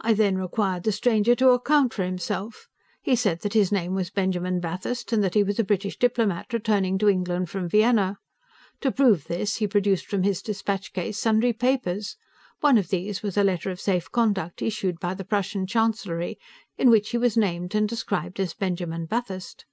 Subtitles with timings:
[0.00, 2.68] I then required the stranger to account for himself.
[3.02, 6.54] He said that his name was Benjamin Bathurst, and that he was a British diplomat,
[6.54, 8.16] returning to England from Vienna.
[8.80, 12.16] To prove this, he produced from his dispatch case sundry papers.
[12.60, 16.38] One of these was a letter of safe conduct, issued by the Prussian Chancellery,
[16.78, 19.66] in which he was named and described as Benjamin Bathurst.